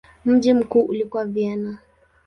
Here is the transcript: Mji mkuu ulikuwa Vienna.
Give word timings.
Mji 0.25 0.53
mkuu 0.53 0.81
ulikuwa 0.81 1.25
Vienna. 1.25 1.77